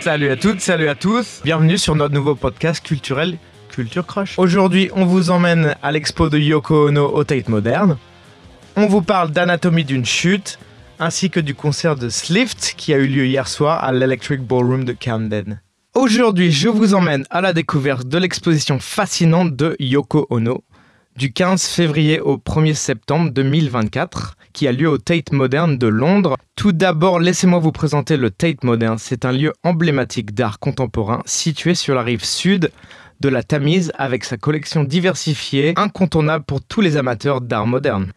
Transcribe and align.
Salut 0.00 0.30
à 0.30 0.36
toutes, 0.36 0.60
salut 0.60 0.88
à 0.88 0.94
tous. 0.94 1.40
Bienvenue 1.44 1.78
sur 1.78 1.94
notre 1.94 2.14
nouveau 2.14 2.34
podcast 2.34 2.84
culturel 2.84 3.36
Culture 3.70 4.06
Crush. 4.06 4.38
Aujourd'hui, 4.38 4.90
on 4.94 5.04
vous 5.04 5.30
emmène 5.30 5.74
à 5.82 5.92
l'expo 5.92 6.28
de 6.28 6.38
Yoko 6.38 6.88
Ono 6.88 7.06
au 7.06 7.24
Tate 7.24 7.48
Moderne. 7.48 7.96
On 8.76 8.86
vous 8.86 9.02
parle 9.02 9.30
d'anatomie 9.30 9.84
d'une 9.84 10.04
chute, 10.04 10.58
ainsi 10.98 11.30
que 11.30 11.40
du 11.40 11.54
concert 11.54 11.96
de 11.96 12.08
Slift 12.08 12.74
qui 12.76 12.94
a 12.94 12.98
eu 12.98 13.06
lieu 13.06 13.26
hier 13.26 13.48
soir 13.48 13.82
à 13.84 13.92
l'Electric 13.92 14.40
Ballroom 14.40 14.84
de 14.84 14.92
Camden. 14.92 15.60
Aujourd'hui, 15.94 16.52
je 16.52 16.68
vous 16.68 16.94
emmène 16.94 17.24
à 17.30 17.40
la 17.40 17.52
découverte 17.52 18.06
de 18.06 18.18
l'exposition 18.18 18.78
fascinante 18.78 19.56
de 19.56 19.76
Yoko 19.78 20.26
Ono 20.30 20.64
du 21.16 21.32
15 21.32 21.66
février 21.66 22.20
au 22.20 22.36
1er 22.38 22.74
septembre 22.74 23.30
2024 23.32 24.36
qui 24.52 24.68
a 24.68 24.72
lieu 24.72 24.88
au 24.88 24.98
Tate 24.98 25.32
Modern 25.32 25.78
de 25.78 25.86
Londres. 25.86 26.36
Tout 26.56 26.72
d'abord, 26.72 27.20
laissez-moi 27.20 27.58
vous 27.58 27.72
présenter 27.72 28.16
le 28.16 28.30
Tate 28.30 28.64
Modern. 28.64 28.98
C'est 28.98 29.24
un 29.24 29.32
lieu 29.32 29.52
emblématique 29.62 30.34
d'art 30.34 30.58
contemporain 30.58 31.22
situé 31.24 31.74
sur 31.74 31.94
la 31.94 32.02
rive 32.02 32.24
sud 32.24 32.70
de 33.20 33.28
la 33.28 33.42
Tamise 33.42 33.92
avec 33.96 34.24
sa 34.24 34.36
collection 34.36 34.84
diversifiée, 34.84 35.74
incontournable 35.76 36.44
pour 36.44 36.62
tous 36.62 36.80
les 36.80 36.96
amateurs 36.96 37.40
d'art 37.40 37.66
moderne. 37.66 38.12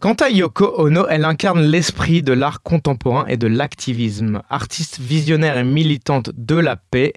Quant 0.00 0.14
à 0.14 0.30
Yoko 0.30 0.74
Ono, 0.78 1.06
elle 1.08 1.26
incarne 1.26 1.60
l'esprit 1.60 2.22
de 2.22 2.32
l'art 2.32 2.62
contemporain 2.62 3.26
et 3.26 3.36
de 3.36 3.46
l'activisme. 3.46 4.40
Artiste 4.48 4.98
visionnaire 4.98 5.58
et 5.58 5.64
militante 5.64 6.30
de 6.34 6.54
la 6.54 6.76
paix, 6.76 7.12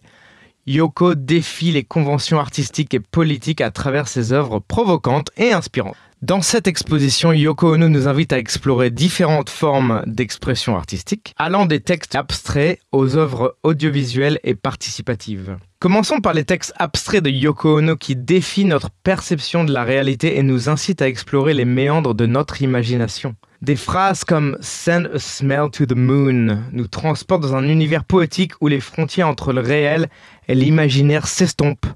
Yoko 0.66 1.16
défie 1.16 1.72
les 1.72 1.84
conventions 1.84 2.40
artistiques 2.40 2.94
et 2.94 3.00
politiques 3.00 3.62
à 3.62 3.72
travers 3.72 4.08
ses 4.08 4.34
œuvres 4.34 4.60
provocantes 4.60 5.30
et 5.38 5.52
inspirantes. 5.52 5.96
Dans 6.24 6.42
cette 6.42 6.68
exposition, 6.68 7.34
Yoko 7.34 7.74
Ono 7.74 7.90
nous 7.90 8.08
invite 8.08 8.32
à 8.32 8.38
explorer 8.38 8.92
différentes 8.92 9.50
formes 9.50 10.02
d'expression 10.06 10.78
artistique, 10.78 11.36
allant 11.38 11.66
des 11.66 11.82
textes 11.82 12.16
abstraits 12.16 12.80
aux 12.94 13.18
œuvres 13.18 13.58
audiovisuelles 13.62 14.40
et 14.46 14.56
participatives. 14.56 15.58
Commençons 15.80 16.22
par 16.22 16.34
les 16.34 16.46
textes 16.46 16.72
abstraits 16.78 17.24
de 17.24 17.30
Yoko 17.30 17.80
Ono 17.80 17.98
qui 17.98 18.16
défient 18.16 18.64
notre 18.64 18.90
perception 18.90 19.66
de 19.66 19.74
la 19.74 19.84
réalité 19.84 20.38
et 20.38 20.44
nous 20.44 20.70
incitent 20.70 21.02
à 21.02 21.10
explorer 21.10 21.54
les 21.54 21.66
méandres 21.66 22.16
de 22.16 22.26
notre 22.26 22.62
imagination. 22.62 23.36
Des 23.62 23.76
phrases 23.76 24.24
comme 24.24 24.58
Send 24.62 25.10
a 25.14 25.20
smell 25.20 25.72
to 25.74 25.86
the 25.86 25.98
moon 25.98 26.64
nous 26.72 26.88
transportent 26.88 27.42
dans 27.42 27.58
un 27.58 27.68
univers 27.68 28.06
poétique 28.06 28.54
où 28.62 28.70
les 28.70 28.80
frontières 28.80 29.28
entre 29.28 29.52
le 29.52 29.60
réel 29.60 30.08
et 30.48 30.56
l'imaginaire 30.56 31.28
s'estompent, 31.28 31.88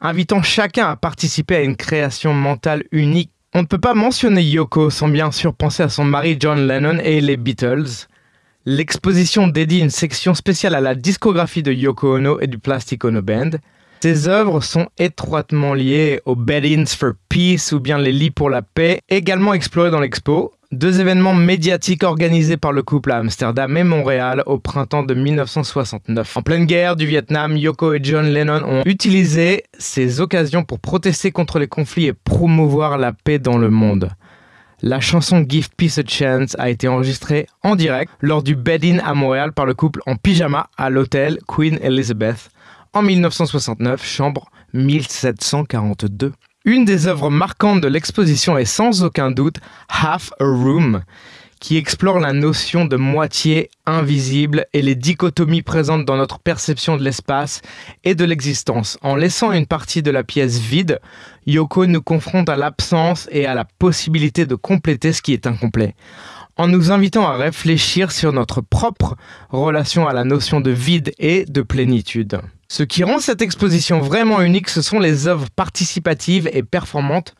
invitant 0.00 0.42
chacun 0.42 0.90
à 0.90 0.94
participer 0.94 1.56
à 1.56 1.62
une 1.62 1.74
création 1.74 2.34
mentale 2.34 2.84
unique 2.92 3.32
on 3.54 3.62
ne 3.62 3.66
peut 3.66 3.78
pas 3.78 3.94
mentionner 3.94 4.42
Yoko 4.42 4.90
sans 4.90 5.08
bien 5.08 5.30
sûr 5.30 5.54
penser 5.54 5.84
à 5.84 5.88
son 5.88 6.04
mari 6.04 6.36
John 6.40 6.66
Lennon 6.66 6.98
et 6.98 7.20
les 7.20 7.36
Beatles. 7.36 8.08
L'exposition 8.66 9.46
dédie 9.46 9.78
une 9.78 9.90
section 9.90 10.34
spéciale 10.34 10.74
à 10.74 10.80
la 10.80 10.96
discographie 10.96 11.62
de 11.62 11.72
Yoko 11.72 12.16
Ono 12.16 12.40
et 12.40 12.48
du 12.48 12.58
Plastic 12.58 13.04
Ono 13.04 13.22
Band. 13.22 13.50
Ses 14.00 14.26
œuvres 14.26 14.60
sont 14.60 14.88
étroitement 14.98 15.72
liées 15.72 16.20
aux 16.24 16.34
Bed-ins 16.34 16.84
for 16.86 17.12
Peace 17.28 17.72
ou 17.72 17.78
bien 17.78 17.96
les 17.96 18.12
lits 18.12 18.32
pour 18.32 18.50
la 18.50 18.60
paix, 18.60 19.00
également 19.08 19.54
explorés 19.54 19.92
dans 19.92 20.00
l'expo. 20.00 20.52
Deux 20.74 21.00
événements 21.00 21.34
médiatiques 21.34 22.02
organisés 22.02 22.56
par 22.56 22.72
le 22.72 22.82
couple 22.82 23.12
à 23.12 23.18
Amsterdam 23.18 23.76
et 23.76 23.84
Montréal 23.84 24.42
au 24.46 24.58
printemps 24.58 25.04
de 25.04 25.14
1969. 25.14 26.36
En 26.36 26.42
pleine 26.42 26.66
guerre 26.66 26.96
du 26.96 27.06
Vietnam, 27.06 27.56
Yoko 27.56 27.92
et 27.92 28.00
John 28.02 28.26
Lennon 28.26 28.60
ont 28.66 28.82
utilisé 28.84 29.62
ces 29.78 30.20
occasions 30.20 30.64
pour 30.64 30.80
protester 30.80 31.30
contre 31.30 31.60
les 31.60 31.68
conflits 31.68 32.06
et 32.06 32.12
promouvoir 32.12 32.98
la 32.98 33.12
paix 33.12 33.38
dans 33.38 33.56
le 33.56 33.70
monde. 33.70 34.10
La 34.82 34.98
chanson 34.98 35.44
Give 35.48 35.68
Peace 35.76 35.98
a 35.98 36.02
Chance 36.04 36.56
a 36.58 36.70
été 36.70 36.88
enregistrée 36.88 37.46
en 37.62 37.76
direct 37.76 38.10
lors 38.20 38.42
du 38.42 38.56
bed-in 38.56 38.98
à 38.98 39.14
Montréal 39.14 39.52
par 39.52 39.66
le 39.66 39.74
couple 39.74 40.00
en 40.06 40.16
pyjama 40.16 40.70
à 40.76 40.90
l'hôtel 40.90 41.38
Queen 41.46 41.78
Elizabeth 41.82 42.50
en 42.92 43.02
1969, 43.02 44.04
chambre 44.04 44.50
1742. 44.72 46.32
Une 46.66 46.86
des 46.86 47.08
œuvres 47.08 47.28
marquantes 47.28 47.82
de 47.82 47.88
l'exposition 47.88 48.56
est 48.56 48.64
sans 48.64 49.02
aucun 49.02 49.30
doute 49.30 49.56
Half 49.90 50.30
a 50.40 50.44
Room, 50.44 51.02
qui 51.60 51.76
explore 51.76 52.20
la 52.20 52.32
notion 52.32 52.86
de 52.86 52.96
moitié 52.96 53.68
invisible 53.84 54.64
et 54.72 54.80
les 54.80 54.94
dichotomies 54.94 55.60
présentes 55.60 56.06
dans 56.06 56.16
notre 56.16 56.38
perception 56.38 56.96
de 56.96 57.02
l'espace 57.02 57.60
et 58.02 58.14
de 58.14 58.24
l'existence. 58.24 58.96
En 59.02 59.14
laissant 59.14 59.52
une 59.52 59.66
partie 59.66 60.02
de 60.02 60.10
la 60.10 60.24
pièce 60.24 60.58
vide, 60.58 61.00
Yoko 61.46 61.84
nous 61.84 62.00
confronte 62.00 62.48
à 62.48 62.56
l'absence 62.56 63.28
et 63.30 63.44
à 63.44 63.52
la 63.52 63.66
possibilité 63.66 64.46
de 64.46 64.54
compléter 64.54 65.12
ce 65.12 65.20
qui 65.20 65.34
est 65.34 65.46
incomplet 65.46 65.94
en 66.56 66.68
nous 66.68 66.90
invitant 66.90 67.26
à 67.26 67.36
réfléchir 67.36 68.12
sur 68.12 68.32
notre 68.32 68.60
propre 68.60 69.16
relation 69.50 70.06
à 70.06 70.12
la 70.12 70.24
notion 70.24 70.60
de 70.60 70.70
vide 70.70 71.12
et 71.18 71.44
de 71.46 71.62
plénitude. 71.62 72.40
Ce 72.68 72.82
qui 72.82 73.04
rend 73.04 73.18
cette 73.18 73.42
exposition 73.42 74.00
vraiment 74.00 74.40
unique, 74.40 74.68
ce 74.68 74.82
sont 74.82 74.98
les 74.98 75.28
œuvres 75.28 75.48
participatives 75.54 76.48
et 76.52 76.62
performantes 76.62 77.34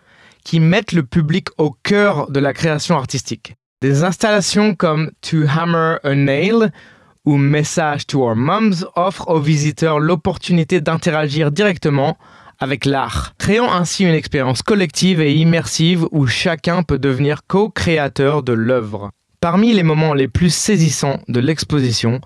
qui 0.45 0.61
mettent 0.61 0.93
le 0.93 1.03
public 1.03 1.49
au 1.59 1.71
cœur 1.71 2.31
de 2.31 2.41
la 2.41 2.53
création 2.53 2.97
artistique. 2.97 3.55
Des 3.81 4.05
installations 4.05 4.75
comme 4.75 5.11
To 5.23 5.43
Hammer 5.49 5.97
a 6.05 6.15
Nail 6.15 6.71
ou 7.25 7.37
Message 7.37 8.07
to 8.07 8.23
Our 8.23 8.37
Moms 8.37 8.85
offrent 8.97 9.29
aux 9.29 9.41
visiteurs 9.41 9.99
l'opportunité 9.99 10.81
d'interagir 10.81 11.51
directement 11.51 12.19
avec 12.59 12.85
l'art, 12.85 13.35
créant 13.39 13.73
ainsi 13.73 14.05
une 14.05 14.15
expérience 14.15 14.63
collective 14.63 15.21
et 15.21 15.35
immersive 15.35 16.07
où 16.11 16.27
chacun 16.27 16.83
peut 16.83 16.99
devenir 16.99 17.47
co-créateur 17.47 18.43
de 18.43 18.53
l'œuvre. 18.53 19.11
Parmi 19.41 19.75
les 19.75 19.83
moments 19.83 20.15
les 20.15 20.29
plus 20.29 20.55
saisissants 20.55 21.21
de 21.29 21.41
l'exposition, 21.41 22.21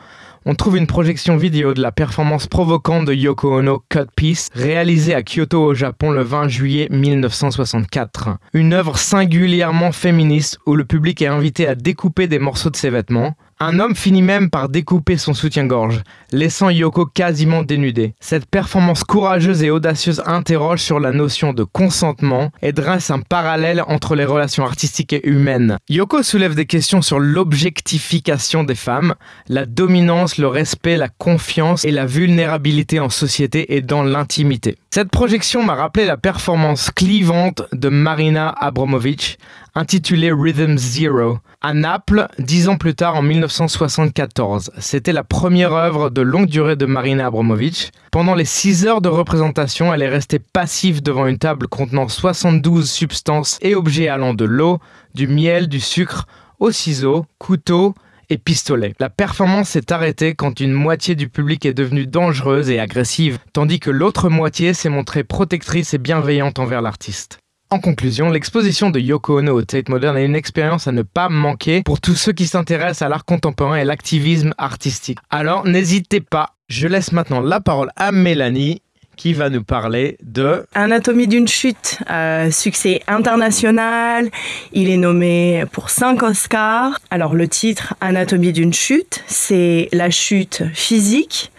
on 0.45 0.55
trouve 0.55 0.77
une 0.77 0.87
projection 0.87 1.37
vidéo 1.37 1.75
de 1.75 1.83
la 1.83 1.93
performance 1.93 2.47
provocante 2.47 3.05
de 3.05 3.13
Yoko 3.13 3.59
Ono 3.59 3.83
Cut 3.89 4.07
Piece, 4.17 4.49
réalisée 4.55 5.15
à 5.15 5.23
Kyoto 5.23 5.63
au 5.63 5.75
Japon 5.75 6.11
le 6.11 6.23
20 6.23 6.49
juillet 6.49 6.89
1964. 6.91 8.39
Une 8.55 8.73
œuvre 8.73 8.97
singulièrement 8.97 9.93
féministe 9.93 10.59
où 10.65 10.75
le 10.75 10.85
public 10.85 11.21
est 11.21 11.27
invité 11.27 11.67
à 11.69 11.75
découper 11.75 12.29
des 12.29 12.39
morceaux 12.39 12.71
de 12.71 12.77
ses 12.77 12.91
vêtements, 12.91 13.35
un 13.61 13.81
homme 13.81 13.97
finit 13.97 14.23
même 14.23 14.51
par 14.51 14.69
découper 14.69 15.17
son 15.17 15.35
soutien-gorge, 15.35 16.03
laissant 16.31 16.71
Yoko 16.71 17.07
quasiment 17.07 17.63
dénudée. 17.63 18.15
Cette 18.21 18.47
performance 18.47 19.03
courageuse 19.03 19.63
et 19.65 19.71
audacieuse 19.71 20.23
interroge 20.27 20.81
sur 20.81 21.01
la 21.01 21.13
notion 21.13 21.53
de 21.53 21.65
consentement 21.65 22.53
et 22.63 22.73
dresse 22.73 23.11
un 23.11 23.21
parallèle 23.21 23.83
entre 23.87 24.15
les 24.15 24.25
relations 24.25 24.65
artistiques 24.65 25.13
et 25.13 25.27
humaines. 25.29 25.79
Yoko 25.89 26.23
soulève 26.23 26.55
des 26.55 26.67
questions 26.67 27.03
sur 27.03 27.19
l'objectification 27.19 28.63
des 28.63 28.77
femmes, 28.77 29.15
la 29.49 29.67
dominance, 29.67 30.39
le 30.39 30.47
respect, 30.47 30.97
la 30.97 31.09
confiance 31.09 31.85
et 31.85 31.91
la 31.91 32.07
vulnérabilité 32.07 33.01
en 33.01 33.09
société 33.09 33.75
et 33.75 33.83
dans 33.83 34.05
l'intimité. 34.05 34.77
Cette 34.91 35.11
projection 35.11 35.63
m'a 35.63 35.75
rappelé 35.75 36.07
la 36.07 36.17
performance 36.17 36.91
clivante 36.91 37.63
de 37.73 37.89
Marina 37.89 38.55
Abramovic, 38.59 39.39
intitulée 39.79 40.33
Rhythm 40.33 40.77
Zero, 40.77 41.39
à 41.61 41.73
Naples, 41.73 42.27
dix 42.41 42.69
ans 42.69 42.77
plus 42.77 42.97
tard 42.97 43.15
en 43.15 43.23
1974. 43.23 44.73
C'était 44.79 45.13
la 45.13 45.23
première 45.23 45.73
œuvre 45.73 46.11
de 46.11 46.21
longue 46.21 46.49
durée 46.49 46.75
de 46.75 46.85
Marina 46.85 47.27
Abramovic. 47.27 47.93
Pendant 48.11 48.35
les 48.35 48.45
six 48.45 48.87
heures 48.87 49.01
de 49.01 49.09
représentation, 49.09 49.95
elle 49.95 50.03
est 50.03 50.09
restée 50.09 50.41
passive 50.41 51.01
devant 51.01 51.27
une 51.27 51.39
table 51.39 51.69
contenant 51.69 52.09
72 52.09 52.91
substances 52.91 53.59
et 53.63 53.77
objets 53.77 54.09
allant 54.09 54.35
de 54.35 54.45
l'eau, 54.45 54.81
du 55.15 55.29
miel, 55.29 55.69
du 55.69 55.79
sucre, 55.79 56.27
au 56.59 56.73
ciseaux, 56.73 57.25
couteau, 57.39 57.95
et 58.31 58.37
pistolet. 58.37 58.95
La 58.99 59.09
performance 59.09 59.71
s'est 59.71 59.93
arrêtée 59.93 60.35
quand 60.35 60.61
une 60.61 60.73
moitié 60.73 61.15
du 61.15 61.29
public 61.29 61.65
est 61.65 61.73
devenue 61.73 62.07
dangereuse 62.07 62.69
et 62.69 62.79
agressive, 62.79 63.39
tandis 63.55 63.81
que 63.81 63.91
l'autre 63.91 64.29
moitié 64.29 64.75
s'est 64.75 64.91
montrée 64.91 65.25
protectrice 65.25 65.95
et 65.95 65.99
bienveillante 65.99 66.59
envers 66.59 66.83
l'artiste. 66.83 67.39
En 67.71 67.81
conclusion, 67.81 68.31
l'exposition 68.31 68.89
de 68.89 68.99
Yoko 68.99 69.41
Ono 69.41 69.53
au 69.53 69.63
Tate 69.63 69.91
Modern 69.91 70.17
est 70.17 70.25
une 70.25 70.35
expérience 70.35 70.89
à 70.89 70.93
ne 70.93 71.03
pas 71.03 71.29
manquer 71.29 71.83
pour 71.83 72.01
tous 72.01 72.15
ceux 72.15 72.33
qui 72.33 72.47
s'intéressent 72.47 73.03
à 73.03 73.11
l'art 73.11 73.27
contemporain 73.27 73.77
et 73.77 73.85
l'activisme 73.85 74.55
artistique. 74.57 75.19
Alors 75.29 75.67
n'hésitez 75.67 76.23
pas, 76.23 76.55
je 76.69 76.89
laisse 76.89 77.13
maintenant 77.13 77.41
la 77.41 77.61
parole 77.61 77.91
à 77.97 78.11
Mélanie 78.11 78.81
qui 79.17 79.35
va 79.35 79.51
nous 79.51 79.63
parler 79.63 80.17
de 80.23 80.65
Anatomie 80.75 81.27
d'une 81.27 81.47
chute, 81.47 81.99
euh, 82.09 82.51
succès 82.51 83.03
international. 83.07 84.31
Il 84.73 84.89
est 84.89 84.97
nommé 84.97 85.65
pour 85.71 85.91
cinq 85.91 86.23
Oscars. 86.23 86.99
Alors 87.11 87.35
le 87.35 87.49
titre 87.49 87.93
Anatomie 88.01 88.55
d'une 88.55 88.73
chute, 88.73 89.23
c'est 89.27 89.91
la 89.93 90.09
chute 90.09 90.63
physique 90.73 91.53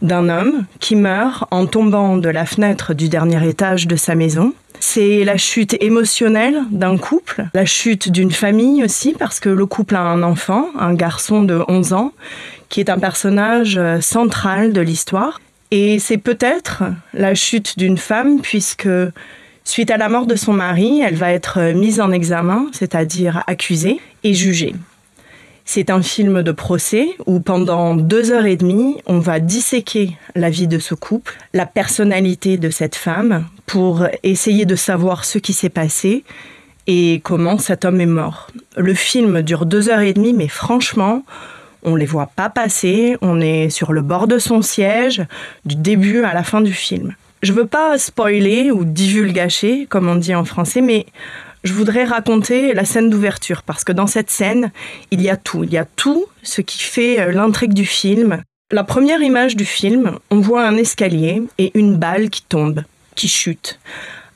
d'un 0.00 0.28
homme 0.28 0.66
qui 0.78 0.94
meurt 0.94 1.48
en 1.50 1.66
tombant 1.66 2.18
de 2.18 2.28
la 2.28 2.46
fenêtre 2.46 2.94
du 2.94 3.08
dernier 3.08 3.48
étage 3.48 3.88
de 3.88 3.96
sa 3.96 4.14
maison. 4.14 4.52
C'est 4.80 5.24
la 5.24 5.36
chute 5.36 5.76
émotionnelle 5.80 6.62
d'un 6.70 6.96
couple, 6.96 7.46
la 7.54 7.64
chute 7.64 8.10
d'une 8.10 8.30
famille 8.30 8.84
aussi, 8.84 9.14
parce 9.18 9.40
que 9.40 9.48
le 9.48 9.66
couple 9.66 9.96
a 9.96 10.00
un 10.00 10.22
enfant, 10.22 10.68
un 10.78 10.94
garçon 10.94 11.42
de 11.42 11.62
11 11.68 11.92
ans, 11.92 12.12
qui 12.68 12.80
est 12.80 12.90
un 12.90 12.98
personnage 12.98 13.76
euh, 13.78 14.00
central 14.00 14.72
de 14.72 14.80
l'histoire. 14.80 15.40
Et 15.70 15.98
c'est 15.98 16.18
peut-être 16.18 16.84
la 17.12 17.34
chute 17.34 17.78
d'une 17.78 17.98
femme 17.98 18.40
puisque 18.40 18.88
suite 19.64 19.90
à 19.90 19.96
la 19.96 20.08
mort 20.08 20.26
de 20.26 20.36
son 20.36 20.52
mari, 20.52 21.00
elle 21.00 21.16
va 21.16 21.32
être 21.32 21.72
mise 21.72 22.00
en 22.00 22.12
examen, 22.12 22.66
c'est-à-dire 22.72 23.42
accusée 23.46 24.00
et 24.22 24.32
jugée. 24.32 24.74
C'est 25.68 25.90
un 25.90 26.00
film 26.00 26.44
de 26.44 26.52
procès 26.52 27.08
où 27.26 27.40
pendant 27.40 27.96
deux 27.96 28.30
heures 28.30 28.46
et 28.46 28.56
demie, 28.56 29.02
on 29.04 29.18
va 29.18 29.40
disséquer 29.40 30.16
la 30.36 30.48
vie 30.48 30.68
de 30.68 30.78
ce 30.78 30.94
couple, 30.94 31.36
la 31.54 31.66
personnalité 31.66 32.56
de 32.56 32.70
cette 32.70 32.94
femme, 32.94 33.44
pour 33.66 34.06
essayer 34.22 34.64
de 34.64 34.76
savoir 34.76 35.24
ce 35.24 35.38
qui 35.38 35.52
s'est 35.52 35.68
passé 35.68 36.22
et 36.86 37.20
comment 37.24 37.58
cet 37.58 37.84
homme 37.84 38.00
est 38.00 38.06
mort. 38.06 38.46
Le 38.76 38.94
film 38.94 39.42
dure 39.42 39.66
deux 39.66 39.88
heures 39.88 40.00
et 40.00 40.14
demie, 40.14 40.34
mais 40.34 40.46
franchement, 40.46 41.24
on 41.82 41.96
les 41.96 42.06
voit 42.06 42.30
pas 42.34 42.48
passer, 42.48 43.16
on 43.20 43.40
est 43.40 43.68
sur 43.68 43.92
le 43.92 44.02
bord 44.02 44.28
de 44.28 44.38
son 44.38 44.62
siège, 44.62 45.24
du 45.64 45.74
début 45.74 46.22
à 46.22 46.32
la 46.32 46.44
fin 46.44 46.60
du 46.60 46.72
film. 46.72 47.16
Je 47.42 47.52
veux 47.52 47.66
pas 47.66 47.98
spoiler 47.98 48.70
ou 48.70 48.84
divulgacher, 48.84 49.86
comme 49.86 50.08
on 50.08 50.14
dit 50.16 50.34
en 50.34 50.44
français, 50.44 50.80
mais 50.80 51.06
je 51.66 51.72
voudrais 51.72 52.04
raconter 52.04 52.74
la 52.74 52.84
scène 52.84 53.10
d'ouverture 53.10 53.62
parce 53.62 53.82
que 53.82 53.92
dans 53.92 54.06
cette 54.06 54.30
scène, 54.30 54.70
il 55.10 55.20
y 55.20 55.28
a 55.28 55.36
tout. 55.36 55.64
Il 55.64 55.72
y 55.72 55.78
a 55.78 55.84
tout 55.84 56.26
ce 56.42 56.60
qui 56.60 56.78
fait 56.78 57.20
euh, 57.20 57.32
l'intrigue 57.32 57.74
du 57.74 57.84
film. 57.84 58.40
La 58.72 58.84
première 58.84 59.20
image 59.20 59.56
du 59.56 59.64
film, 59.64 60.18
on 60.30 60.40
voit 60.40 60.66
un 60.66 60.76
escalier 60.76 61.42
et 61.58 61.72
une 61.74 61.96
balle 61.96 62.30
qui 62.30 62.42
tombe, 62.42 62.82
qui 63.14 63.28
chute. 63.28 63.78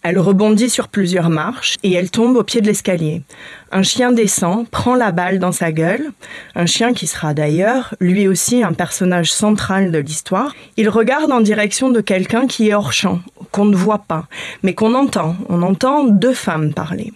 Elle 0.03 0.19
rebondit 0.19 0.71
sur 0.71 0.89
plusieurs 0.89 1.29
marches 1.29 1.77
et 1.83 1.93
elle 1.93 2.11
tombe 2.11 2.37
au 2.37 2.43
pied 2.43 2.61
de 2.63 2.67
l'escalier. 2.67 3.23
Un 3.71 3.83
chien 3.83 4.13
descend, 4.13 4.67
prend 4.69 4.95
la 4.95 5.13
balle 5.13 5.39
dans 5.39 5.53
sa 5.53 5.73
gueule, 5.73 6.11
un 6.55 6.67
chien 6.67 6.95
qui 6.95 7.07
sera 7.07 7.35
d'ailleurs 7.35 7.95
lui 8.01 8.27
aussi 8.27 8.63
un 8.63 8.73
personnage 8.73 9.31
central 9.31 9.93
de 9.93 9.99
l'histoire. 9.99 10.55
Il 10.77 10.89
regarde 10.89 11.31
en 11.31 11.43
direction 11.43 11.91
de 11.91 12.01
quelqu'un 12.01 12.47
qui 12.47 12.71
est 12.71 12.75
hors 12.75 12.93
champ, 12.93 13.21
qu'on 13.53 13.67
ne 13.67 13.77
voit 13.77 14.05
pas, 14.09 14.27
mais 14.63 14.75
qu'on 14.75 14.95
entend. 14.95 15.37
On 15.49 15.63
entend 15.63 16.05
deux 16.05 16.35
femmes 16.35 16.73
parler. 16.73 17.13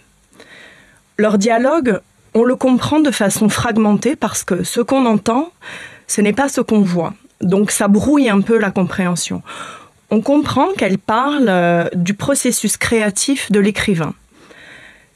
Leur 1.17 1.39
dialogue, 1.39 2.01
on 2.35 2.43
le 2.43 2.57
comprend 2.57 2.99
de 2.99 3.13
façon 3.13 3.49
fragmentée 3.49 4.17
parce 4.17 4.43
que 4.43 4.65
ce 4.65 4.81
qu'on 4.81 5.07
entend, 5.07 5.53
ce 6.09 6.21
n'est 6.21 6.33
pas 6.33 6.49
ce 6.49 6.61
qu'on 6.61 6.81
voit. 6.81 7.15
Donc 7.41 7.71
ça 7.71 7.87
brouille 7.87 8.29
un 8.29 8.41
peu 8.41 8.59
la 8.59 8.73
compréhension. 8.73 9.43
On 10.11 10.21
comprend 10.21 10.69
qu'elle 10.77 10.99
parle 10.99 11.47
euh, 11.49 11.89
du 11.95 12.15
processus 12.15 12.77
créatif 12.77 13.53
de 13.53 13.61
l'écrivain. 13.61 14.15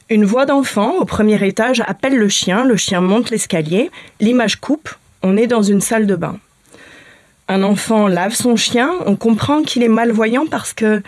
Une 0.09 0.25
voix 0.25 0.45
d'enfant 0.45 0.95
au 0.99 1.05
premier 1.05 1.45
étage 1.45 1.83
appelle 1.85 2.15
le 2.15 2.29
chien, 2.29 2.63
le 2.63 2.77
chien 2.77 3.01
monte 3.01 3.29
l'escalier, 3.29 3.91
l'image 4.19 4.55
coupe, 4.55 4.89
on 5.21 5.37
est 5.37 5.47
dans 5.47 5.61
une 5.61 5.81
salle 5.81 6.07
de 6.07 6.15
bain 6.15 6.39
un 7.49 7.63
enfant 7.63 8.07
lave 8.07 8.35
son 8.35 8.55
chien, 8.55 8.91
on 9.07 9.15
comprend 9.15 9.63
qu'il 9.63 9.81
est 9.81 9.89
malvoyant 9.89 10.45
parce 10.45 10.71
que 10.71 11.01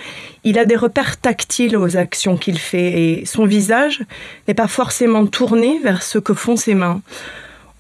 il 0.43 0.57
a 0.57 0.65
des 0.65 0.75
repères 0.75 1.17
tactiles 1.17 1.77
aux 1.77 1.97
actions 1.97 2.35
qu'il 2.35 2.57
fait 2.57 2.99
et 2.99 3.25
son 3.25 3.45
visage 3.45 4.03
n'est 4.47 4.55
pas 4.55 4.67
forcément 4.67 5.27
tourné 5.27 5.79
vers 5.83 6.01
ce 6.01 6.17
que 6.17 6.33
font 6.33 6.57
ses 6.57 6.73
mains. 6.73 7.01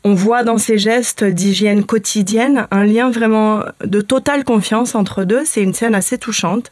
On 0.03 0.13
voit 0.13 0.43
dans 0.43 0.59
ses 0.59 0.77
gestes 0.77 1.23
d'hygiène 1.23 1.83
quotidienne 1.83 2.67
un 2.69 2.85
lien 2.85 3.09
vraiment 3.09 3.63
de 3.83 3.99
totale 3.99 4.43
confiance 4.43 4.93
entre 4.93 5.23
deux. 5.23 5.41
C'est 5.43 5.63
une 5.63 5.73
scène 5.73 5.95
assez 5.95 6.19
touchante. 6.19 6.71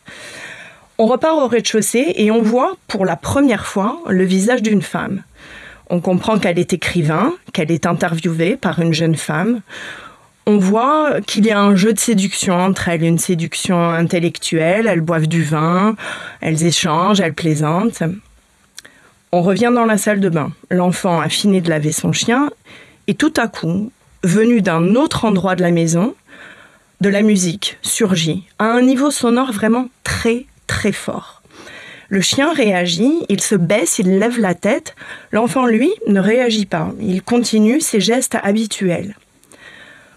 On 1.00 1.08
repart 1.08 1.38
au 1.38 1.48
rez-de-chaussée 1.48 2.14
et 2.16 2.30
on 2.30 2.42
voit 2.42 2.78
pour 2.88 3.06
la 3.06 3.16
première 3.16 3.66
fois 3.66 4.00
le 4.08 4.26
visage 4.26 4.62
d'une 4.62 4.84
femme. 4.84 5.24
On 5.90 6.02
comprend 6.02 6.38
qu'elle 6.38 6.60
est 6.60 6.74
écrivain, 6.74 7.34
qu'elle 7.52 7.72
est 7.72 7.88
interviewée 7.88 8.58
par 8.58 8.80
une 8.80 8.94
jeune 8.94 9.16
femme 9.16 9.62
on 10.50 10.58
voit 10.58 11.22
qu'il 11.22 11.46
y 11.46 11.52
a 11.52 11.60
un 11.60 11.76
jeu 11.76 11.94
de 11.94 12.00
séduction 12.00 12.56
entre 12.56 12.90
elles, 12.90 13.04
une 13.04 13.20
séduction 13.20 13.80
intellectuelle, 13.80 14.88
elles 14.88 15.02
boivent 15.02 15.28
du 15.28 15.44
vin, 15.44 15.96
elles 16.42 16.66
échangent, 16.66 17.20
elles 17.20 17.36
plaisantent. 17.36 18.02
On 19.32 19.44
revient 19.44 19.72
dans 19.72 19.86
la 19.86 20.00
salle 20.00 20.20
de 20.20 20.30
bain. 20.30 20.52
L'enfant 20.72 21.20
a 21.20 21.30
fini 21.30 21.62
de 21.62 21.70
laver 21.70 21.92
son 21.92 22.14
chien 22.14 22.50
et 23.06 23.14
tout 23.14 23.34
à 23.38 23.48
coup, 23.48 23.92
venu 24.24 24.64
d'un 24.64 24.96
autre 24.96 25.24
endroit 25.26 25.56
de 25.56 25.62
la 25.62 25.70
maison, 25.70 26.16
de 27.00 27.10
la 27.10 27.22
musique 27.22 27.78
surgit 27.84 28.46
à 28.58 28.66
un 28.66 28.82
niveau 28.82 29.12
sonore 29.12 29.52
vraiment 29.52 29.88
très 30.04 30.48
très 30.66 30.92
fort. 30.92 31.44
Le 32.08 32.22
chien 32.22 32.52
réagit, 32.54 33.14
il 33.30 33.40
se 33.40 33.54
baisse, 33.54 34.00
il 34.00 34.18
lève 34.18 34.40
la 34.40 34.56
tête. 34.56 34.96
L'enfant, 35.32 35.68
lui, 35.68 35.92
ne 36.08 36.20
réagit 36.20 36.66
pas. 36.66 36.92
Il 37.00 37.22
continue 37.22 37.82
ses 37.82 38.00
gestes 38.00 38.38
habituels. 38.42 39.14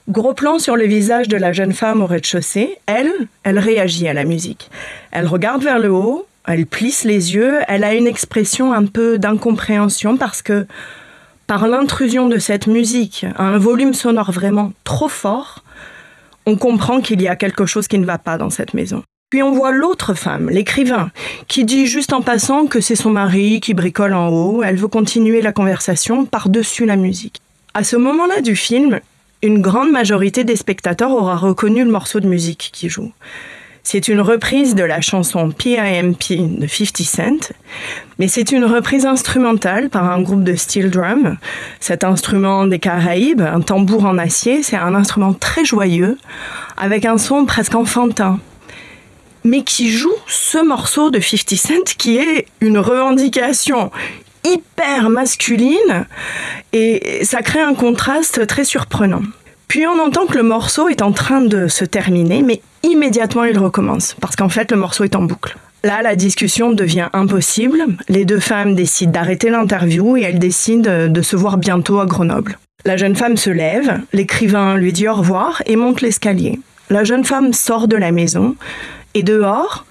Gros 0.08 0.34
plan 0.34 0.58
sur 0.58 0.76
le 0.76 0.84
visage 0.84 1.28
de 1.28 1.37
la 1.37 1.52
jeune 1.52 1.72
femme 1.72 2.02
au 2.02 2.06
rez-de-chaussée. 2.06 2.76
Elle, 2.87 3.12
elle 3.44 3.60
réagit 3.60 4.08
à 4.08 4.12
la 4.12 4.25
musique. 4.25 4.69
Elle 5.12 5.28
regarde 5.28 5.62
vers 5.62 5.78
le 5.78 5.93
haut, 5.93 6.26
elle 6.46 6.66
plisse 6.66 7.04
les 7.04 7.34
yeux, 7.34 7.60
elle 7.69 7.84
a 7.84 7.94
une 7.94 8.08
expression 8.08 8.72
un 8.72 8.87
peu 8.87 9.19
d'incompréhension 9.19 10.16
parce 10.16 10.43
que 10.43 10.66
par 11.46 11.69
l'intrusion 11.69 12.28
de 12.28 12.38
cette 12.38 12.66
musique 12.66 13.26
à 13.37 13.44
un 13.44 13.58
volume 13.58 13.94
sonore 13.94 14.32
vraiment 14.32 14.72
trop 14.82 15.08
fort, 15.08 15.62
on 16.46 16.56
comprend 16.56 17.00
qu'il 17.00 17.22
y 17.22 17.28
a 17.28 17.37
quelque 17.37 17.66
chose 17.66 17.87
qui 17.87 17.98
ne 17.98 18.05
va 18.05 18.19
pas 18.19 18.38
dans 18.38 18.50
cette 18.50 18.75
maison. 18.75 19.05
Puis 19.31 19.43
on 19.43 19.52
voit 19.52 19.70
l'autre 19.70 20.14
femme, 20.14 20.50
l'écrivain, 20.50 21.10
qui 21.46 21.64
dit 21.64 21.87
juste 21.87 22.12
en 22.12 22.22
passant 22.22 22.66
que 22.66 22.81
c'est 22.81 22.96
son 22.96 23.10
mari 23.10 23.60
qui 23.60 23.72
bricole 23.72 24.14
en 24.14 24.28
haut. 24.31 24.62
Elle 24.64 24.76
veut 24.76 24.88
continuer 24.88 25.40
la 25.40 25.52
conversation 25.52 26.26
par-dessus 26.26 26.87
la 26.87 26.96
musique. 26.96 27.40
À 27.72 27.84
ce 27.84 27.96
moment-là 27.96 28.40
du 28.40 28.56
film, 28.56 29.00
une 29.42 29.60
grande 29.60 29.90
majorité 29.90 30.44
des 30.44 30.56
spectateurs 30.56 31.10
aura 31.10 31.36
reconnu 31.36 31.84
le 31.84 31.90
morceau 31.90 32.20
de 32.20 32.28
musique 32.28 32.70
qui 32.72 32.88
joue. 32.88 33.12
C'est 33.84 34.06
une 34.06 34.20
reprise 34.20 34.76
de 34.76 34.84
la 34.84 35.00
chanson 35.00 35.50
PIMP 35.50 36.58
de 36.58 36.66
50 36.68 36.96
Cent, 36.98 37.52
mais 38.20 38.28
c'est 38.28 38.52
une 38.52 38.64
reprise 38.64 39.04
instrumentale 39.04 39.90
par 39.90 40.08
un 40.08 40.22
groupe 40.22 40.44
de 40.44 40.54
steel 40.54 40.88
drum. 40.88 41.36
Cet 41.80 42.04
instrument 42.04 42.66
des 42.68 42.78
Caraïbes, 42.78 43.40
un 43.40 43.60
tambour 43.60 44.04
en 44.04 44.18
acier, 44.18 44.62
c'est 44.62 44.76
un 44.76 44.94
instrument 44.94 45.32
très 45.32 45.64
joyeux, 45.64 46.16
avec 46.76 47.04
un 47.04 47.18
son 47.18 47.44
presque 47.44 47.74
enfantin, 47.74 48.38
mais 49.42 49.64
qui 49.64 49.90
joue 49.90 50.14
ce 50.28 50.64
morceau 50.64 51.10
de 51.10 51.18
50 51.18 51.58
Cent 51.58 51.96
qui 51.98 52.18
est 52.18 52.46
une 52.60 52.78
revendication 52.78 53.90
hyper 54.44 55.10
masculine 55.10 56.06
et 56.72 57.24
ça 57.24 57.42
crée 57.42 57.60
un 57.60 57.74
contraste 57.74 58.46
très 58.46 58.64
surprenant. 58.64 59.22
Puis 59.68 59.86
on 59.86 59.98
entend 59.98 60.26
que 60.26 60.36
le 60.36 60.42
morceau 60.42 60.88
est 60.88 61.02
en 61.02 61.12
train 61.12 61.40
de 61.40 61.66
se 61.68 61.84
terminer, 61.84 62.42
mais 62.42 62.60
immédiatement 62.82 63.44
il 63.44 63.58
recommence, 63.58 64.14
parce 64.20 64.36
qu'en 64.36 64.48
fait 64.48 64.70
le 64.70 64.76
morceau 64.76 65.04
est 65.04 65.16
en 65.16 65.22
boucle. 65.22 65.56
Là, 65.84 66.00
la 66.02 66.14
discussion 66.14 66.70
devient 66.70 67.08
impossible. 67.12 67.86
Les 68.08 68.24
deux 68.24 68.38
femmes 68.38 68.76
décident 68.76 69.10
d'arrêter 69.10 69.50
l'interview 69.50 70.16
et 70.16 70.22
elles 70.22 70.38
décident 70.38 71.08
de 71.08 71.22
se 71.22 71.34
voir 71.34 71.56
bientôt 71.56 71.98
à 71.98 72.06
Grenoble. 72.06 72.58
La 72.84 72.96
jeune 72.96 73.16
femme 73.16 73.36
se 73.36 73.50
lève, 73.50 74.00
l'écrivain 74.12 74.76
lui 74.76 74.92
dit 74.92 75.08
au 75.08 75.14
revoir 75.14 75.62
et 75.66 75.76
monte 75.76 76.00
l'escalier. 76.00 76.60
La 76.90 77.04
jeune 77.04 77.24
femme 77.24 77.52
sort 77.52 77.88
de 77.88 77.96
la 77.96 78.12
maison 78.12 78.55
et 79.14 79.22
dehors, 79.22 79.86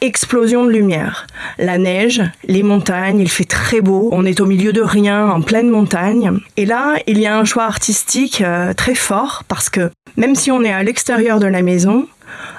explosion 0.00 0.64
de 0.64 0.70
lumière. 0.70 1.26
La 1.58 1.78
neige, 1.78 2.22
les 2.44 2.62
montagnes, 2.62 3.20
il 3.20 3.30
fait 3.30 3.44
très 3.44 3.80
beau, 3.80 4.08
on 4.12 4.24
est 4.24 4.40
au 4.40 4.46
milieu 4.46 4.72
de 4.72 4.82
rien, 4.82 5.28
en 5.28 5.40
pleine 5.40 5.70
montagne. 5.70 6.32
Et 6.56 6.66
là, 6.66 6.96
il 7.06 7.18
y 7.18 7.26
a 7.26 7.38
un 7.38 7.44
choix 7.44 7.64
artistique 7.64 8.40
euh, 8.40 8.72
très 8.72 8.94
fort 8.94 9.44
parce 9.48 9.70
que 9.70 9.90
même 10.16 10.34
si 10.34 10.50
on 10.50 10.62
est 10.62 10.72
à 10.72 10.82
l'extérieur 10.82 11.40
de 11.40 11.46
la 11.46 11.62
maison, 11.62 12.06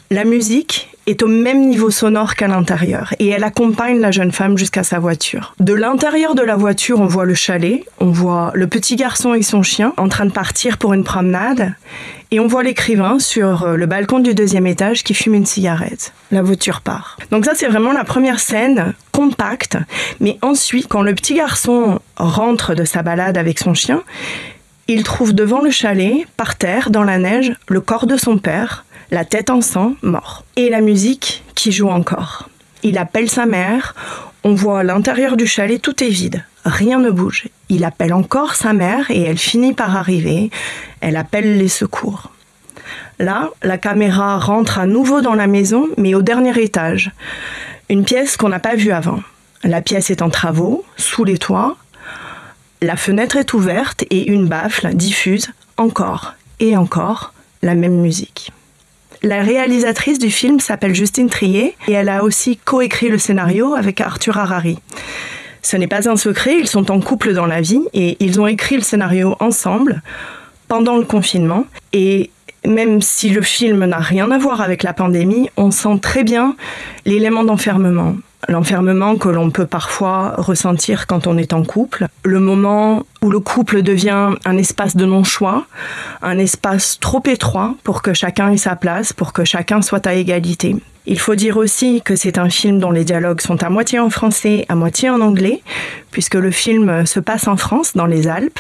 la 0.10 0.24
musique 0.24 0.90
est 1.08 1.24
au 1.24 1.28
même 1.28 1.68
niveau 1.68 1.90
sonore 1.90 2.36
qu'à 2.36 2.48
l'intérieur 2.48 3.14
et 3.20 3.30
elle 3.30 3.44
accompagne 3.44 4.00
la 4.00 4.12
jeune 4.12 4.32
femme 4.32 4.58
jusqu'à 4.58 4.84
sa 4.84 5.00
voiture. 5.00 5.56
De 5.60 5.74
l'intérieur 5.74 6.36
de 6.36 6.42
la 6.42 6.56
voiture, 6.56 7.00
on 7.00 7.06
voit 7.06 7.26
le 7.26 7.34
chalet, 7.34 7.84
on 8.00 8.12
voit 8.12 8.52
le 8.54 8.68
petit 8.68 8.98
garçon 8.98 9.34
et 9.34 9.42
son 9.42 9.64
chien 9.64 9.94
en 9.98 10.10
train 10.10 10.26
de 10.26 10.32
partir 10.32 10.78
pour 10.78 10.94
une 10.94 11.06
promenade 11.06 11.74
et 12.32 12.40
on 12.40 12.48
voit 12.48 12.64
l'écrivain 12.64 13.20
sur 13.20 13.64
euh, 13.64 13.76
le 13.76 13.86
balcon 13.86 14.20
du 14.20 14.34
deuxième 14.34 14.68
étage 14.68 15.04
qui 15.04 15.14
fume 15.14 15.34
une 15.34 15.46
cigarette. 15.46 16.14
La 16.32 16.42
voiture 16.42 16.82
part. 16.82 17.18
Donc 17.32 17.46
ça 17.46 17.54
c'est 17.56 17.68
vraiment 17.68 17.94
la 17.94 18.04
première 18.04 18.40
scène 18.40 18.94
compacte, 19.12 19.78
mais 20.20 20.38
ensuite 20.42 20.88
quand 20.88 21.02
le 21.02 21.16
petit 21.16 21.36
garçon 21.36 22.00
rentre 22.18 22.76
de 22.76 22.84
sa 22.84 23.02
balade 23.02 23.38
avec 23.38 23.60
son 23.60 23.74
chien, 23.74 24.04
il 24.88 25.04
trouve 25.04 25.34
devant 25.34 25.62
le 25.62 25.70
chalet, 25.70 26.26
par 26.38 26.56
terre, 26.56 26.90
dans 26.90 27.04
la 27.04 27.18
neige, 27.18 27.54
le 27.68 27.82
corps 27.82 28.08
de 28.08 28.16
son 28.16 28.38
père, 28.38 28.86
la 29.12 29.26
tête 29.26 29.50
en 29.50 29.62
sang, 29.62 29.96
mort. 30.02 30.46
Et 30.56 30.70
la 30.70 30.82
musique 30.82 31.44
qui 31.56 31.72
joue 31.72 31.90
encore. 31.90 32.50
Il 32.84 32.98
appelle 32.98 33.30
sa 33.30 33.46
mère, 33.46 33.96
on 34.44 34.54
voit 34.54 34.80
à 34.80 34.84
l'intérieur 34.84 35.36
du 35.36 35.46
chalet, 35.46 35.82
tout 35.82 36.04
est 36.04 36.10
vide, 36.10 36.46
rien 36.68 37.00
ne 37.00 37.10
bouge. 37.10 37.48
Il 37.70 37.84
appelle 37.84 38.14
encore 38.14 38.56
sa 38.56 38.74
mère 38.74 39.10
et 39.10 39.22
elle 39.22 39.38
finit 39.38 39.74
par 39.74 39.96
arriver, 39.96 40.52
elle 41.02 41.18
appelle 41.18 41.58
les 41.58 41.68
secours. 41.68 42.32
Là, 43.20 43.50
la 43.64 43.78
caméra 43.78 44.38
rentre 44.38 44.78
à 44.78 44.86
nouveau 44.86 45.22
dans 45.22 45.34
la 45.34 45.48
maison, 45.48 45.88
mais 45.98 46.14
au 46.14 46.22
dernier 46.22 46.62
étage. 46.62 47.12
Une 47.90 48.06
pièce 48.06 48.38
qu'on 48.38 48.50
n'a 48.50 48.60
pas 48.60 48.76
vue 48.76 48.92
avant. 48.92 49.22
La 49.64 49.82
pièce 49.82 50.12
est 50.12 50.22
en 50.22 50.30
travaux, 50.30 50.86
sous 50.98 51.24
les 51.24 51.38
toits. 51.38 51.78
La 52.82 52.96
fenêtre 52.96 53.38
est 53.38 53.54
ouverte 53.54 54.04
et 54.12 54.28
une 54.28 54.48
baffle 54.48 54.94
diffuse 54.94 55.50
encore 55.78 56.36
et 56.60 56.78
encore 56.78 57.34
la 57.64 57.76
même 57.76 58.00
musique. 58.00 58.52
La 59.24 59.42
réalisatrice 59.42 60.20
du 60.20 60.30
film 60.30 60.60
s'appelle 60.60 60.94
Justine 60.94 61.30
Trier 61.30 61.76
et 61.88 61.94
elle 61.94 62.10
a 62.10 62.24
aussi 62.24 62.58
coécrit 62.58 63.10
le 63.10 63.18
scénario 63.18 63.74
avec 63.74 64.00
Arthur 64.00 64.38
Harari. 64.38 64.78
Ce 65.70 65.76
n'est 65.76 65.88
pas 65.88 66.10
un 66.10 66.16
secret, 66.16 66.56
ils 66.58 66.68
sont 66.70 66.90
en 66.92 67.02
couple 67.02 67.34
dans 67.34 67.46
la 67.46 67.60
vie 67.60 67.82
et 67.94 68.16
ils 68.22 68.40
ont 68.40 68.48
écrit 68.48 68.78
le 68.78 68.82
scénario 68.82 69.36
ensemble 69.42 70.02
pendant 70.70 70.96
le 70.96 71.04
confinement. 71.04 71.66
Et 71.92 72.32
même 72.66 73.02
si 73.02 73.28
le 73.32 73.42
film 73.42 73.84
n'a 73.84 73.98
rien 73.98 74.32
à 74.32 74.38
voir 74.38 74.62
avec 74.62 74.82
la 74.82 74.94
pandémie, 74.94 75.50
on 75.58 75.72
sent 75.72 76.00
très 76.02 76.24
bien 76.24 76.56
l'élément 77.06 77.44
d'enfermement. 77.44 78.16
L'enfermement 78.48 79.18
que 79.18 79.28
l'on 79.28 79.50
peut 79.50 79.66
parfois 79.66 80.36
ressentir 80.38 81.06
quand 81.06 81.28
on 81.28 81.38
est 81.38 81.52
en 81.52 81.66
couple. 81.66 82.08
Le 82.24 82.40
moment 82.40 83.06
où 83.22 83.30
le 83.30 83.42
couple 83.42 83.82
devient 83.82 84.30
un 84.46 84.58
espace 84.58 84.96
de 84.96 85.04
non-choix, 85.04 85.66
un 86.22 86.40
espace 86.40 86.98
trop 86.98 87.24
étroit 87.26 87.76
pour 87.84 88.02
que 88.02 88.14
chacun 88.14 88.52
ait 88.52 88.58
sa 88.58 88.78
place, 88.78 89.12
pour 89.12 89.34
que 89.34 89.44
chacun 89.44 89.82
soit 89.82 90.08
à 90.08 90.14
égalité. 90.14 90.78
Il 91.10 91.20
faut 91.20 91.36
dire 91.36 91.58
aussi 91.58 92.02
que 92.02 92.16
c'est 92.16 92.38
un 92.38 92.50
film 92.50 92.80
dont 92.80 92.92
les 92.92 93.06
dialogues 93.06 93.42
sont 93.42 93.64
à 93.64 93.70
moitié 93.70 93.98
en 93.98 94.10
français, 94.10 94.66
à 94.68 94.76
moitié 94.76 95.10
en 95.10 95.22
anglais, 95.22 95.64
puisque 96.12 96.36
le 96.36 96.52
film 96.52 97.06
se 97.06 97.22
passe 97.22 97.48
en 97.48 97.58
France, 97.58 97.96
dans 97.96 98.06
les 98.06 98.28
Alpes 98.28 98.60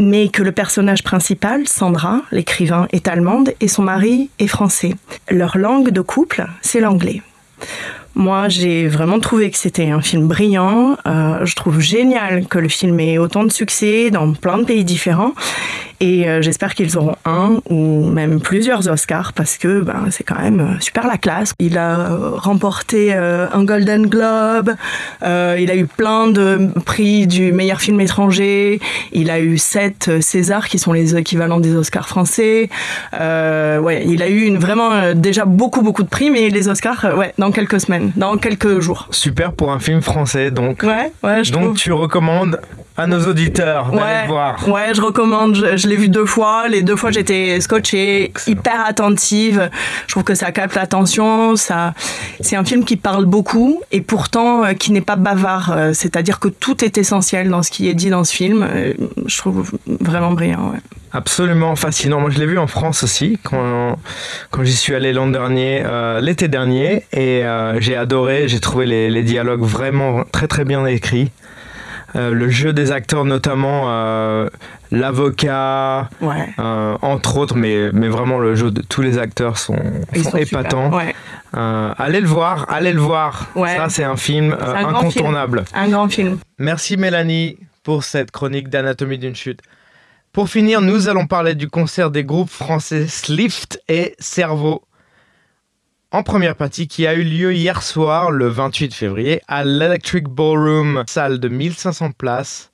mais 0.00 0.28
que 0.28 0.42
le 0.42 0.52
personnage 0.52 1.02
principal, 1.02 1.66
Sandra, 1.66 2.22
l'écrivain, 2.30 2.86
est 2.92 3.08
allemande 3.08 3.52
et 3.60 3.68
son 3.68 3.82
mari 3.82 4.30
est 4.38 4.46
français. 4.46 4.94
Leur 5.28 5.58
langue 5.58 5.90
de 5.90 6.00
couple, 6.00 6.46
c'est 6.62 6.80
l'anglais. 6.80 7.22
Moi, 8.18 8.48
j'ai 8.48 8.88
vraiment 8.88 9.20
trouvé 9.20 9.48
que 9.48 9.56
c'était 9.56 9.90
un 9.90 10.00
film 10.00 10.26
brillant. 10.26 10.96
Euh, 11.06 11.44
je 11.44 11.54
trouve 11.54 11.78
génial 11.78 12.48
que 12.48 12.58
le 12.58 12.68
film 12.68 12.98
ait 12.98 13.16
autant 13.16 13.44
de 13.44 13.52
succès 13.52 14.10
dans 14.10 14.32
plein 14.32 14.58
de 14.58 14.64
pays 14.64 14.84
différents. 14.84 15.34
Et 16.00 16.28
euh, 16.28 16.42
j'espère 16.42 16.74
qu'ils 16.74 16.96
auront 16.98 17.14
un 17.24 17.60
ou 17.70 18.08
même 18.08 18.40
plusieurs 18.40 18.88
Oscars 18.88 19.32
parce 19.34 19.56
que 19.56 19.82
ben, 19.82 20.06
c'est 20.10 20.24
quand 20.24 20.40
même 20.40 20.60
euh, 20.60 20.80
super 20.80 21.06
la 21.06 21.16
classe. 21.16 21.54
Il 21.60 21.78
a 21.78 22.08
remporté 22.34 23.12
un 23.14 23.62
Golden 23.64 24.06
Globe, 24.06 24.74
il 25.22 25.70
a 25.70 25.76
eu 25.76 25.86
plein 25.86 26.28
de 26.28 26.70
prix 26.84 27.26
du 27.26 27.52
meilleur 27.52 27.80
film 27.80 28.00
étranger, 28.00 28.80
il 29.12 29.30
a 29.30 29.38
eu 29.40 29.58
sept 29.58 30.10
Césars 30.20 30.68
qui 30.68 30.78
sont 30.78 30.92
les 30.92 31.16
équivalents 31.16 31.60
des 31.60 31.74
Oscars 31.74 32.08
français. 32.08 32.68
ouais, 33.12 34.04
il 34.06 34.22
a 34.22 34.28
eu 34.28 34.56
vraiment 34.56 35.14
déjà 35.14 35.44
beaucoup 35.44 35.82
beaucoup 35.82 36.02
de 36.02 36.08
prix, 36.08 36.30
mais 36.30 36.48
les 36.48 36.68
Oscars, 36.68 37.16
ouais, 37.16 37.32
dans 37.38 37.50
quelques 37.50 37.80
semaines, 37.80 38.07
dans 38.16 38.36
quelques 38.36 38.80
jours. 38.80 39.08
Super 39.10 39.52
pour 39.52 39.72
un 39.72 39.78
film 39.78 40.00
français, 40.02 40.50
donc. 40.50 40.82
Ouais, 40.82 41.12
ouais, 41.22 41.44
je 41.44 41.52
Donc 41.52 41.76
tu 41.76 41.92
recommandes 41.92 42.60
à 42.98 43.06
nos 43.06 43.26
auditeurs 43.26 43.90
d'aller 43.92 44.02
ouais, 44.02 44.22
le 44.22 44.28
voir. 44.28 44.68
Ouais, 44.68 44.92
je 44.92 45.00
recommande. 45.00 45.54
Je, 45.54 45.76
je 45.76 45.86
l'ai 45.88 45.96
vu 45.96 46.08
deux 46.08 46.26
fois. 46.26 46.68
Les 46.68 46.82
deux 46.82 46.96
fois, 46.96 47.10
j'étais 47.12 47.60
scotchée, 47.60 48.24
Excellent. 48.24 48.56
hyper 48.58 48.84
attentive. 48.84 49.70
Je 50.06 50.12
trouve 50.12 50.24
que 50.24 50.34
ça 50.34 50.50
capte 50.52 50.74
l'attention. 50.74 51.54
Ça, 51.56 51.94
c'est 52.40 52.56
un 52.56 52.64
film 52.64 52.84
qui 52.84 52.96
parle 52.96 53.24
beaucoup 53.24 53.80
et 53.92 54.00
pourtant 54.00 54.64
euh, 54.64 54.72
qui 54.74 54.90
n'est 54.92 55.00
pas 55.00 55.16
bavard. 55.16 55.72
Euh, 55.74 55.92
C'est-à-dire 55.94 56.40
que 56.40 56.48
tout 56.48 56.84
est 56.84 56.98
essentiel 56.98 57.48
dans 57.48 57.62
ce 57.62 57.70
qui 57.70 57.88
est 57.88 57.94
dit 57.94 58.10
dans 58.10 58.24
ce 58.24 58.34
film. 58.34 58.66
Euh, 58.68 58.92
Je 59.26 59.38
trouve 59.38 59.70
vraiment 59.86 60.32
brillant. 60.32 60.70
Ouais. 60.72 60.78
Absolument 61.12 61.74
fascinant. 61.76 62.20
Moi, 62.20 62.30
je 62.30 62.38
l'ai 62.38 62.46
vu 62.46 62.58
en 62.58 62.66
France 62.66 63.02
aussi 63.04 63.38
quand, 63.42 63.96
quand 64.50 64.62
j'y 64.64 64.76
suis 64.76 64.94
allé 64.94 65.12
l'an 65.14 65.28
dernier, 65.28 65.82
euh, 65.86 66.20
l'été 66.20 66.48
dernier, 66.48 67.04
et 67.12 67.44
euh, 67.44 67.80
j'ai 67.80 67.96
adoré. 67.96 68.46
J'ai 68.48 68.60
trouvé 68.60 68.84
les, 68.84 69.08
les 69.08 69.22
dialogues 69.22 69.62
vraiment 69.62 70.24
très 70.32 70.48
très 70.48 70.64
bien 70.64 70.84
écrits. 70.84 71.30
Euh, 72.18 72.32
le 72.32 72.50
jeu 72.50 72.72
des 72.72 72.90
acteurs, 72.90 73.24
notamment 73.24 73.84
euh, 73.86 74.48
l'avocat, 74.90 76.08
Ouais. 76.20 76.48
euh, 76.58 76.96
entre 77.00 77.36
autres, 77.36 77.54
mais, 77.54 77.90
mais 77.92 78.08
vraiment 78.08 78.38
le 78.38 78.56
jeu 78.56 78.70
de 78.72 78.82
tous 78.82 79.02
les 79.02 79.18
acteurs 79.18 79.56
sont, 79.56 79.78
épatants. 80.36 80.90
Ouais. 80.92 81.14
Allez 81.52 82.20
le 82.20 82.26
voir, 82.26 82.66
allez 82.68 82.92
le 82.92 83.00
voir. 83.00 83.48
Ouais. 83.54 83.76
Ça, 83.76 83.88
c'est 83.88 84.04
un 84.04 84.16
film 84.16 84.50
grand 84.58 84.88
incontournable. 84.88 85.64
Un 85.74 85.88
grand 85.88 86.08
film. 86.08 86.38
Merci 86.58 86.96
Mélanie 86.96 87.56
pour 87.84 88.02
cette 88.04 88.32
chronique 88.32 88.68
d'Anatomie 88.68 89.18
d'une 89.18 89.36
chute. 89.36 89.60
Pour 90.32 90.48
finir, 90.48 90.80
nous 90.80 91.08
allons 91.08 91.26
parler 91.26 91.54
du 91.54 91.68
concert 91.68 92.10
des 92.10 92.24
groupes 92.24 92.50
français 92.50 93.06
Slift 93.06 93.80
et 93.88 94.14
Cerveau. 94.18 94.82
En 96.10 96.22
première 96.22 96.56
partie, 96.56 96.88
qui 96.88 97.06
a 97.06 97.12
eu 97.12 97.22
lieu 97.22 97.52
hier 97.52 97.82
soir, 97.82 98.30
le 98.30 98.48
28 98.48 98.94
février, 98.94 99.42
à 99.46 99.62
l'Electric 99.62 100.26
Ballroom, 100.26 101.04
salle 101.06 101.38
de 101.38 101.48
1500 101.48 102.12
places, 102.12 102.72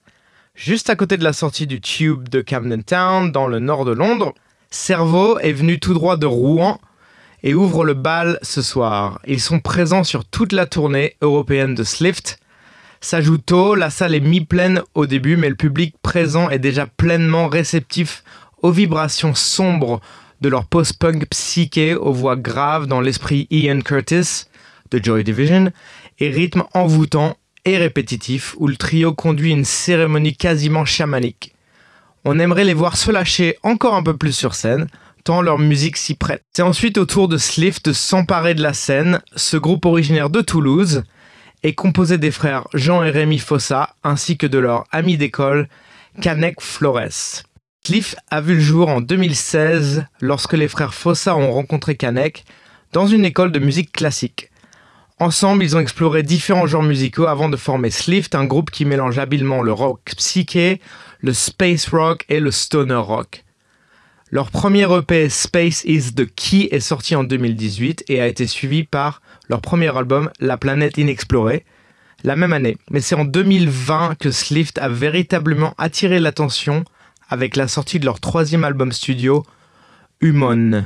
juste 0.54 0.88
à 0.88 0.94
côté 0.94 1.16
de 1.16 1.24
la 1.24 1.32
sortie 1.32 1.66
du 1.66 1.80
Tube 1.80 2.28
de 2.28 2.40
Camden 2.42 2.84
Town, 2.84 3.32
dans 3.32 3.48
le 3.48 3.58
nord 3.58 3.84
de 3.84 3.90
Londres. 3.90 4.34
Cerveau 4.70 5.36
est 5.40 5.52
venu 5.52 5.80
tout 5.80 5.94
droit 5.94 6.16
de 6.16 6.26
Rouen 6.26 6.80
et 7.42 7.54
ouvre 7.54 7.84
le 7.84 7.94
bal 7.94 8.38
ce 8.42 8.62
soir. 8.62 9.18
Ils 9.26 9.40
sont 9.40 9.58
présents 9.58 10.04
sur 10.04 10.24
toute 10.24 10.52
la 10.52 10.66
tournée 10.66 11.16
européenne 11.20 11.74
de 11.74 11.82
Slift. 11.82 12.38
Ça 13.00 13.20
joue 13.20 13.38
tôt, 13.38 13.74
la 13.74 13.90
salle 13.90 14.14
est 14.14 14.20
mi-pleine 14.20 14.80
au 14.94 15.06
début, 15.06 15.36
mais 15.36 15.48
le 15.48 15.56
public 15.56 15.96
présent 16.02 16.50
est 16.50 16.60
déjà 16.60 16.86
pleinement 16.86 17.48
réceptif 17.48 18.22
aux 18.62 18.70
vibrations 18.70 19.34
sombres 19.34 20.00
de 20.44 20.50
leur 20.50 20.66
post-punk 20.66 21.26
psyché 21.30 21.94
aux 21.94 22.12
voix 22.12 22.36
graves 22.36 22.86
dans 22.86 23.00
l'esprit 23.00 23.46
Ian 23.50 23.80
Curtis 23.80 24.44
de 24.90 25.02
Joy 25.02 25.24
Division 25.24 25.72
et 26.18 26.28
rythme 26.28 26.64
envoûtant 26.74 27.38
et 27.64 27.78
répétitif 27.78 28.54
où 28.58 28.68
le 28.68 28.76
trio 28.76 29.14
conduit 29.14 29.52
une 29.52 29.64
cérémonie 29.64 30.36
quasiment 30.36 30.84
chamanique. 30.84 31.54
On 32.26 32.38
aimerait 32.38 32.64
les 32.64 32.74
voir 32.74 32.98
se 32.98 33.10
lâcher 33.10 33.56
encore 33.62 33.94
un 33.94 34.02
peu 34.02 34.18
plus 34.18 34.34
sur 34.34 34.54
scène, 34.54 34.86
tant 35.24 35.40
leur 35.40 35.58
musique 35.58 35.96
s'y 35.96 36.14
prête. 36.14 36.42
C'est 36.52 36.60
ensuite 36.60 36.98
au 36.98 37.06
tour 37.06 37.26
de 37.26 37.38
Slift 37.38 37.86
de 37.86 37.94
s'emparer 37.94 38.54
de 38.54 38.62
la 38.62 38.74
scène, 38.74 39.22
ce 39.36 39.56
groupe 39.56 39.86
originaire 39.86 40.28
de 40.28 40.42
Toulouse 40.42 41.04
est 41.62 41.74
composé 41.74 42.18
des 42.18 42.30
frères 42.30 42.68
Jean 42.74 43.02
et 43.02 43.10
Rémi 43.10 43.38
Fossa 43.38 43.94
ainsi 44.04 44.36
que 44.36 44.46
de 44.46 44.58
leur 44.58 44.84
ami 44.92 45.16
d'école 45.16 45.68
Canek 46.20 46.60
Flores. 46.60 47.44
Cliff 47.84 48.16
a 48.30 48.40
vu 48.40 48.54
le 48.54 48.60
jour 48.60 48.88
en 48.88 49.02
2016 49.02 50.06
lorsque 50.22 50.54
les 50.54 50.68
frères 50.68 50.94
Fossa 50.94 51.36
ont 51.36 51.52
rencontré 51.52 51.96
Canek 51.96 52.46
dans 52.94 53.06
une 53.06 53.26
école 53.26 53.52
de 53.52 53.58
musique 53.58 53.92
classique. 53.92 54.50
Ensemble, 55.20 55.62
ils 55.62 55.76
ont 55.76 55.80
exploré 55.80 56.22
différents 56.22 56.66
genres 56.66 56.82
musicaux 56.82 57.26
avant 57.26 57.50
de 57.50 57.58
former 57.58 57.90
Slift, 57.90 58.34
un 58.34 58.46
groupe 58.46 58.70
qui 58.70 58.86
mélange 58.86 59.18
habilement 59.18 59.60
le 59.60 59.74
rock 59.74 60.00
psyché, 60.16 60.80
le 61.20 61.34
space 61.34 61.88
rock 61.88 62.24
et 62.30 62.40
le 62.40 62.50
stoner 62.50 62.94
rock. 62.94 63.44
Leur 64.30 64.50
premier 64.50 64.86
EP 64.90 65.28
Space 65.28 65.84
is 65.84 66.14
the 66.14 66.24
Key 66.34 66.68
est 66.70 66.80
sorti 66.80 67.14
en 67.14 67.22
2018 67.22 68.04
et 68.08 68.22
a 68.22 68.26
été 68.26 68.46
suivi 68.46 68.84
par 68.84 69.20
leur 69.50 69.60
premier 69.60 69.94
album 69.94 70.30
La 70.40 70.56
planète 70.56 70.96
inexplorée 70.96 71.66
la 72.22 72.34
même 72.34 72.54
année. 72.54 72.78
Mais 72.90 73.02
c'est 73.02 73.14
en 73.14 73.26
2020 73.26 74.14
que 74.18 74.30
Slift 74.30 74.78
a 74.78 74.88
véritablement 74.88 75.74
attiré 75.76 76.18
l'attention 76.18 76.84
avec 77.34 77.56
la 77.56 77.66
sortie 77.66 77.98
de 77.98 78.04
leur 78.04 78.20
troisième 78.20 78.62
album 78.62 78.92
studio, 78.92 79.44
Humon. 80.20 80.84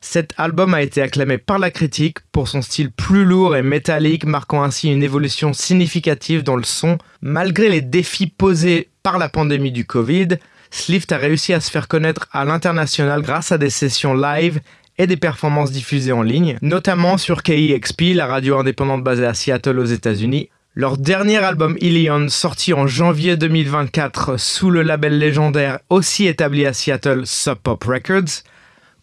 Cet 0.00 0.32
album 0.36 0.74
a 0.74 0.82
été 0.82 1.02
acclamé 1.02 1.38
par 1.38 1.58
la 1.58 1.72
critique 1.72 2.18
pour 2.30 2.46
son 2.46 2.62
style 2.62 2.92
plus 2.92 3.24
lourd 3.24 3.56
et 3.56 3.62
métallique, 3.62 4.24
marquant 4.24 4.62
ainsi 4.62 4.92
une 4.92 5.02
évolution 5.02 5.52
significative 5.52 6.44
dans 6.44 6.54
le 6.54 6.62
son. 6.62 6.98
Malgré 7.20 7.68
les 7.68 7.80
défis 7.80 8.28
posés 8.28 8.90
par 9.02 9.18
la 9.18 9.28
pandémie 9.28 9.72
du 9.72 9.84
Covid, 9.84 10.28
Slift 10.70 11.10
a 11.10 11.18
réussi 11.18 11.52
à 11.52 11.60
se 11.60 11.70
faire 11.70 11.88
connaître 11.88 12.28
à 12.30 12.44
l'international 12.44 13.20
grâce 13.20 13.50
à 13.50 13.58
des 13.58 13.70
sessions 13.70 14.14
live 14.14 14.60
et 14.98 15.08
des 15.08 15.16
performances 15.16 15.72
diffusées 15.72 16.12
en 16.12 16.22
ligne, 16.22 16.58
notamment 16.62 17.18
sur 17.18 17.42
KEXP, 17.42 18.14
la 18.14 18.26
radio 18.26 18.56
indépendante 18.56 19.02
basée 19.02 19.26
à 19.26 19.34
Seattle 19.34 19.80
aux 19.80 19.84
États-Unis. 19.84 20.48
Leur 20.74 20.96
dernier 20.96 21.36
album 21.36 21.76
Ilion, 21.82 22.30
sorti 22.30 22.72
en 22.72 22.86
janvier 22.86 23.36
2024 23.36 24.40
sous 24.40 24.70
le 24.70 24.80
label 24.80 25.18
légendaire 25.18 25.80
aussi 25.90 26.26
établi 26.26 26.64
à 26.64 26.72
Seattle 26.72 27.26
Sub 27.26 27.58
Pop 27.58 27.84
Records, 27.84 28.40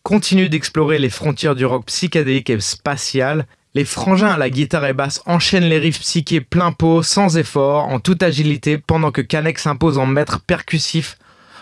continue 0.01 0.49
d'explorer 0.49 0.97
les 0.97 1.11
frontières 1.11 1.53
du 1.53 1.67
rock 1.67 1.85
psychédélique 1.85 2.49
et 2.49 2.59
spatial. 2.59 3.45
Les 3.75 3.85
frangins 3.85 4.31
à 4.31 4.37
la 4.39 4.49
guitare 4.49 4.87
et 4.87 4.93
basse 4.93 5.21
enchaînent 5.27 5.69
les 5.69 5.77
riffs 5.77 5.99
psychés 5.99 6.41
plein 6.41 6.71
pot, 6.71 7.03
sans 7.03 7.37
effort, 7.37 7.85
en 7.85 7.99
toute 7.99 8.23
agilité, 8.23 8.79
pendant 8.79 9.11
que 9.11 9.21
Kanek 9.21 9.59
s'impose 9.59 9.99
en 9.99 10.07
maître 10.07 10.39
percussif 10.39 11.19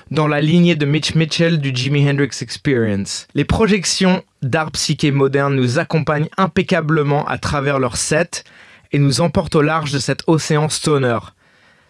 dans 0.10 0.30
la 0.30 0.40
lignée 0.40 0.78
de 0.78 0.86
Mitch 0.86 1.16
Mitchell 1.16 1.60
du 1.60 1.72
Jimi 1.76 2.10
Hendrix 2.10 2.30
Experience. 2.40 3.28
Les 3.36 3.44
projections 3.44 4.24
d'art 4.42 4.72
psyché 4.72 5.12
moderne 5.12 5.58
nous 5.58 5.80
accompagnent 5.80 6.30
impeccablement 6.38 7.28
à 7.28 7.38
travers 7.38 7.78
leur 7.78 7.98
set 7.98 8.46
et 8.92 9.00
nous 9.00 9.22
emportent 9.22 9.56
au 9.56 9.62
large 9.62 9.92
de 9.92 10.00
cet 10.00 10.24
océan 10.28 10.70
stoner. 10.70 11.20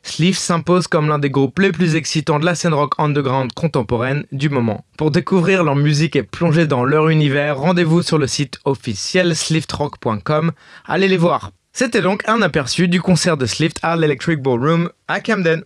Sleeve 0.04 0.38
s'impose 0.38 0.88
comme 0.88 1.10
l'un 1.10 1.20
des 1.20 1.30
groupes 1.30 1.60
les 1.60 1.72
plus 1.72 1.96
excitants 1.96 2.39
de 2.39 2.46
la 2.46 2.56
scène 2.56 2.74
rock 2.74 2.94
underground 2.98 3.51
contemporaine 3.54 4.25
du 4.32 4.50
moment. 4.50 4.86
Pour 4.98 5.12
découvrir 5.12 5.63
leur 5.63 5.75
musique 5.75 6.16
et 6.16 6.24
plonger 6.24 6.66
dans 6.66 6.86
leur 6.86 7.10
univers, 7.10 7.58
rendez-vous 7.58 8.01
sur 8.04 8.18
le 8.18 8.27
site 8.27 8.60
officiel 8.63 9.36
sliftrock.com. 9.36 10.54
Allez 10.86 11.08
les 11.08 11.18
voir. 11.18 11.51
C'était 11.74 12.01
donc 12.01 12.27
un 12.27 12.42
aperçu 12.42 12.88
du 12.88 13.01
concert 13.01 13.38
de 13.38 13.46
Slift 13.46 13.80
à 13.84 13.96
l'Electric 13.96 14.42
Ballroom 14.42 14.89
à 15.08 15.20
Camden. 15.20 15.63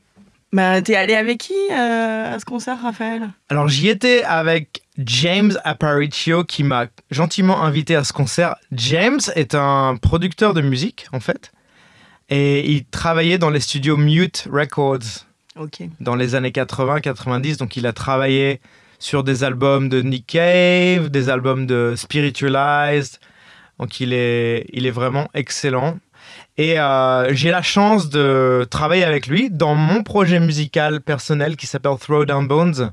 Bah, 0.53 0.81
t'es 0.81 0.96
allé 0.96 1.15
avec 1.15 1.39
qui 1.39 1.53
euh, 1.72 2.36
à 2.36 2.39
ce 2.39 2.46
concert, 2.46 2.81
Raphaël? 2.81 3.29
Alors 3.50 3.70
j'y 3.70 3.88
étais 3.88 4.24
avec 4.24 4.81
James 4.98 5.58
Aparicio 5.63 6.43
qui 6.43 6.63
m'a 6.63 6.88
gentiment 7.10 7.63
invité 7.63 7.96
à 7.96 8.03
ce 8.03 8.12
concert. 8.12 8.55
James 8.74 9.22
est 9.36 9.55
un 9.55 9.96
producteur 9.96 10.53
de 10.53 10.62
musique 10.62 11.08
en 11.13 11.20
fait. 11.20 11.51
Et 12.29 12.70
il 12.72 12.86
travaillait 12.86 13.38
dans 13.38 13.50
les 13.50 13.60
studios 13.60 13.98
Mute 13.98 14.48
Records 14.51 15.25
dans 16.00 16.15
les 16.15 16.36
années 16.36 16.51
80-90. 16.51 17.58
Donc 17.58 17.75
il 17.77 17.86
a 17.88 17.93
travaillé 17.93 18.62
sur 19.00 19.24
des 19.24 19.43
albums 19.43 19.89
de 19.89 20.01
Nick 20.01 20.27
Cave, 20.27 21.10
des 21.10 21.29
albums 21.29 21.65
de 21.65 21.93
Spiritualized. 21.96 23.20
Donc 23.79 24.00
il 24.00 24.13
est, 24.13 24.65
il 24.74 24.86
est 24.86 24.91
vraiment 24.91 25.27
excellent. 25.34 25.98
Et 26.58 26.79
euh, 26.79 27.34
j'ai 27.34 27.50
la 27.50 27.62
chance 27.62 28.10
de 28.10 28.67
travailler 28.70 29.03
avec 29.03 29.27
lui 29.27 29.50
dans 29.50 29.75
mon 29.75 30.03
projet 30.03 30.39
musical 30.39 31.01
personnel 31.01 31.55
qui 31.55 31.65
s'appelle 31.67 31.98
Throwdown 32.00 32.48
Bones. 32.48 32.91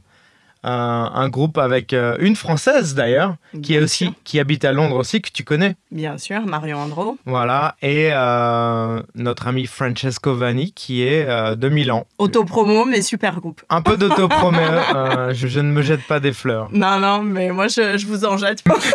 Euh, 0.67 0.69
un 0.71 1.29
groupe 1.29 1.57
avec 1.57 1.93
euh, 1.93 2.17
une 2.19 2.35
française 2.35 2.97
d'ailleurs, 2.97 3.37
qui 3.63 3.77
est 3.77 3.81
aussi 3.81 4.07
sûr. 4.07 4.13
qui 4.25 4.41
habite 4.41 4.65
à 4.65 4.73
Londres 4.73 4.97
aussi, 4.97 5.23
que 5.23 5.31
tu 5.33 5.45
connais. 5.45 5.77
Bien 5.93 6.19
sûr, 6.19 6.41
Marion 6.47 6.79
Andro. 6.79 7.17
Voilà. 7.27 7.77
Et 7.81 8.11
euh, 8.13 9.01
notre 9.15 9.47
ami 9.47 9.67
Francesco 9.67 10.35
Vanni 10.35 10.73
qui 10.73 11.05
est 11.05 11.29
euh, 11.29 11.55
de 11.55 11.69
Milan. 11.69 12.07
Autopromo, 12.19 12.85
mais 12.87 13.03
super 13.03 13.39
groupe. 13.41 13.63
Un 13.71 13.83
peu 13.83 13.97
d'autopromo, 13.97 14.59
euh, 14.97 15.33
je, 15.33 15.47
je 15.47 15.61
ne 15.61 15.71
me 15.71 15.81
jette 15.81 16.03
pas 16.09 16.19
des 16.19 16.33
fleurs. 16.33 16.69
Non, 16.73 16.99
non, 16.99 17.23
mais 17.23 17.51
moi, 17.51 17.69
je, 17.69 17.97
je 17.97 18.07
vous 18.09 18.25
en 18.25 18.37
jette 18.37 18.63
pas. 18.65 18.75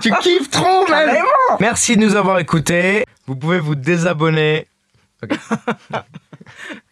Tu 0.00 0.10
kiffes 0.22 0.50
trop, 0.50 0.86
même. 0.88 1.24
Merci 1.60 1.96
de 1.96 2.00
nous 2.00 2.16
avoir 2.16 2.38
écoutés. 2.38 3.04
Vous 3.32 3.38
pouvez 3.38 3.60
vous 3.60 3.74
désabonner. 3.74 4.66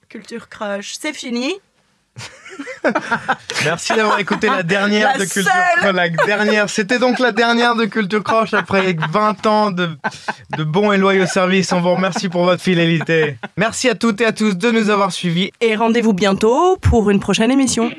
Culture 0.08 0.48
Crush, 0.48 0.94
c'est 0.98 1.12
fini. 1.12 1.52
Merci 3.66 3.92
d'avoir 3.94 4.18
écouté 4.18 4.46
la 4.46 4.62
dernière 4.62 5.08
La 5.08 5.18
de 5.18 5.24
Culture. 5.30 5.52
Crush. 5.76 5.92
La 5.92 6.08
dernière. 6.08 6.70
C'était 6.70 6.98
donc 6.98 7.18
la 7.18 7.32
dernière 7.32 7.74
de 7.74 7.84
Culture 7.84 8.24
Crush 8.24 8.54
après 8.54 8.96
20 9.12 9.46
ans 9.46 9.70
de, 9.70 9.90
de 10.56 10.64
bons 10.64 10.92
et 10.92 10.96
loyaux 10.96 11.26
services. 11.26 11.74
On 11.74 11.82
vous 11.82 11.94
remercie 11.94 12.30
pour 12.30 12.44
votre 12.44 12.62
fidélité. 12.62 13.36
Merci 13.58 13.90
à 13.90 13.94
toutes 13.94 14.22
et 14.22 14.24
à 14.24 14.32
tous 14.32 14.56
de 14.56 14.70
nous 14.70 14.88
avoir 14.88 15.12
suivis. 15.12 15.50
Et 15.60 15.76
rendez-vous 15.76 16.14
bientôt 16.14 16.78
pour 16.78 17.10
une 17.10 17.20
prochaine 17.20 17.50
émission. 17.50 17.90